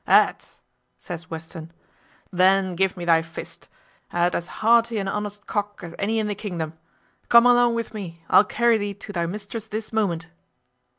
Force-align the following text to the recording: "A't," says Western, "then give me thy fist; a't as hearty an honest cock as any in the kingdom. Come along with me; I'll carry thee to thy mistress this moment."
"A't," 0.07 0.59
says 0.97 1.29
Western, 1.29 1.71
"then 2.33 2.73
give 2.75 2.97
me 2.97 3.05
thy 3.05 3.21
fist; 3.21 3.69
a't 4.11 4.33
as 4.33 4.47
hearty 4.47 4.97
an 4.97 5.07
honest 5.07 5.45
cock 5.45 5.81
as 5.83 5.93
any 5.99 6.17
in 6.17 6.25
the 6.25 6.33
kingdom. 6.33 6.73
Come 7.29 7.45
along 7.45 7.75
with 7.75 7.93
me; 7.93 8.23
I'll 8.27 8.43
carry 8.43 8.79
thee 8.79 8.95
to 8.95 9.13
thy 9.13 9.27
mistress 9.27 9.67
this 9.67 9.93
moment." 9.93 10.27